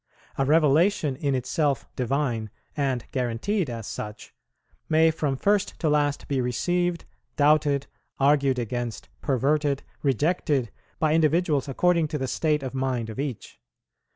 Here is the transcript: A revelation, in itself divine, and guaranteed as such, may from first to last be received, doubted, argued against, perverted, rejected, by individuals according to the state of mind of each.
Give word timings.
A 0.35 0.45
revelation, 0.45 1.15
in 1.15 1.35
itself 1.35 1.87
divine, 1.95 2.49
and 2.75 3.05
guaranteed 3.11 3.69
as 3.69 3.85
such, 3.85 4.33
may 4.89 5.11
from 5.11 5.37
first 5.37 5.79
to 5.79 5.89
last 5.89 6.27
be 6.27 6.41
received, 6.41 7.05
doubted, 7.35 7.85
argued 8.19 8.57
against, 8.57 9.09
perverted, 9.21 9.83
rejected, 10.01 10.71
by 10.97 11.13
individuals 11.13 11.67
according 11.67 12.07
to 12.07 12.17
the 12.17 12.27
state 12.27 12.63
of 12.63 12.73
mind 12.73 13.11
of 13.11 13.19
each. 13.19 13.59